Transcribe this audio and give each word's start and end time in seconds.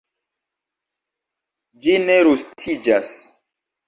Ĝi 1.83 1.97
ne 2.05 2.15
rustiĝas. 2.29 3.13